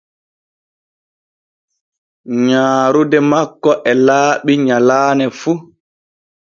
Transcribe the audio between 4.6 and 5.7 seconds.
nyallane fu.